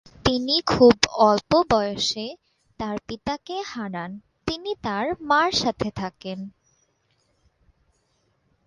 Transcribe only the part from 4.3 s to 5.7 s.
তিনি তার মার